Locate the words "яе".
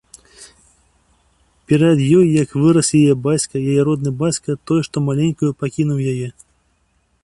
3.03-3.13, 3.75-3.81, 6.15-6.29